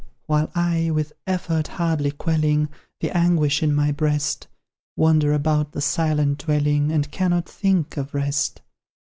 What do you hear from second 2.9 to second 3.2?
The